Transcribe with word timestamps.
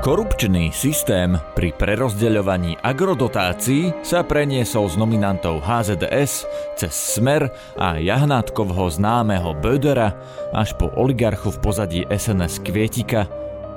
Korupčný 0.00 0.72
systém 0.72 1.36
pri 1.52 1.76
prerozdeľovaní 1.76 2.80
agrodotácií 2.80 3.92
sa 4.00 4.24
preniesol 4.24 4.88
z 4.88 4.96
nominantov 4.96 5.60
HZDS 5.60 6.48
cez 6.72 6.88
Smer 6.96 7.52
a 7.76 8.00
Jahnátkovho 8.00 8.88
známeho 8.88 9.52
Bödera 9.60 10.16
až 10.56 10.72
po 10.80 10.88
oligarchu 10.96 11.52
v 11.52 11.58
pozadí 11.60 12.00
SNS 12.08 12.64
Kvietika 12.64 13.28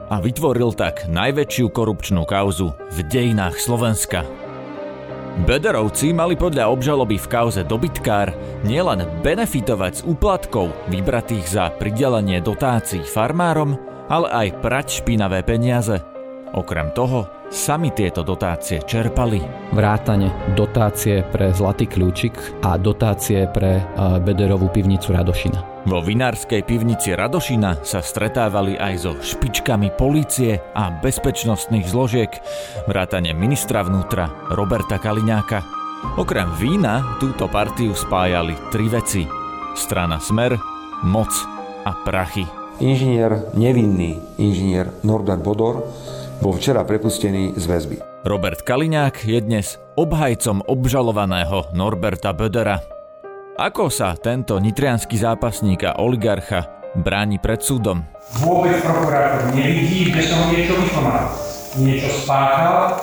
a 0.07 0.23
vytvoril 0.23 0.71
tak 0.71 1.11
najväčšiu 1.11 1.67
korupčnú 1.75 2.23
kauzu 2.23 2.71
v 2.71 2.97
dejinách 3.03 3.59
Slovenska. 3.59 4.23
Bederovci 5.43 6.15
mali 6.15 6.39
podľa 6.39 6.71
obžaloby 6.71 7.19
v 7.19 7.27
kauze 7.27 7.67
dobytkár 7.67 8.31
nielen 8.63 9.03
benefitovať 9.27 9.91
z 9.99 10.01
úplatkov 10.07 10.71
vybratých 10.87 11.51
za 11.51 11.67
pridelenie 11.75 12.39
dotácií 12.39 13.03
farmárom, 13.03 13.75
ale 14.07 14.31
aj 14.31 14.47
prať 14.63 15.03
špinavé 15.03 15.43
peniaze– 15.43 15.99
Okrem 16.53 16.93
toho, 16.93 17.49
sami 17.49 17.89
tieto 17.89 18.21
dotácie 18.21 18.85
čerpali. 18.85 19.41
Vrátane 19.73 20.53
dotácie 20.53 21.25
pre 21.33 21.49
Zlatý 21.49 21.89
kľúčik 21.89 22.61
a 22.61 22.77
dotácie 22.77 23.49
pre 23.49 23.81
e, 23.81 23.83
Bederovú 24.21 24.69
pivnicu 24.69 25.17
Radošina. 25.17 25.89
Vo 25.89 26.05
vinárskej 26.05 26.61
pivnici 26.61 27.17
Radošina 27.17 27.81
sa 27.81 28.05
stretávali 28.05 28.77
aj 28.77 28.93
so 29.01 29.17
špičkami 29.17 29.97
polície 29.97 30.61
a 30.77 30.93
bezpečnostných 30.93 31.89
zložiek, 31.89 32.29
vrátane 32.85 33.33
ministra 33.33 33.81
vnútra 33.81 34.29
Roberta 34.53 35.01
Kaliňáka. 35.01 35.65
Okrem 36.21 36.53
vína 36.61 37.17
túto 37.17 37.49
partiu 37.49 37.97
spájali 37.97 38.53
tri 38.69 38.85
veci. 38.93 39.25
Strana 39.73 40.21
Smer, 40.21 40.53
moc 41.01 41.33
a 41.81 41.97
prachy. 42.05 42.45
Inžinier, 42.77 43.53
nevinný 43.57 44.21
inžinier 44.37 44.93
Norbert 45.01 45.41
Bodor 45.41 45.89
bol 46.39 46.55
včera 46.57 46.81
prepustený 46.87 47.53
z 47.53 47.65
väzby. 47.67 47.97
Robert 48.23 48.63
Kaliňák 48.63 49.27
je 49.27 49.39
dnes 49.43 49.77
obhajcom 49.99 50.63
obžalovaného 50.63 51.75
Norberta 51.75 52.31
Bödera. 52.31 52.79
Ako 53.59 53.91
sa 53.93 54.17
tento 54.17 54.57
nitrianský 54.57 55.13
zápasník 55.19 55.85
a 55.85 56.01
oligarcha 56.01 56.65
bráni 56.97 57.37
pred 57.37 57.61
súdom? 57.61 58.01
Vôbec 58.41 58.81
prokurátor 58.81 59.53
nevidí, 59.53 60.09
že 60.09 60.31
som 60.31 60.49
niečo 60.49 60.73
vykonal. 60.79 61.29
Niečo 61.77 62.09
spáchal, 62.25 62.97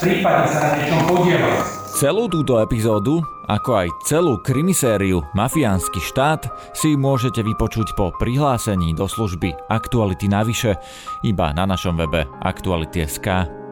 prípadne 0.00 0.46
sa 0.48 0.58
na 0.64 0.68
niečom 0.80 1.00
podielal. 1.04 1.83
Celú 1.94 2.26
túto 2.26 2.58
epizódu, 2.58 3.22
ako 3.46 3.86
aj 3.86 3.88
celú 4.02 4.42
krimisériu 4.42 5.22
Mafiánsky 5.30 6.02
štát 6.02 6.74
si 6.74 6.98
môžete 6.98 7.38
vypočuť 7.38 7.94
po 7.94 8.10
prihlásení 8.18 8.98
do 8.98 9.06
služby 9.06 9.54
Aktuality 9.70 10.26
navyše 10.26 10.74
iba 11.22 11.54
na 11.54 11.70
našom 11.70 11.94
webe 11.94 12.26
Aktuality.sk. 12.42 13.63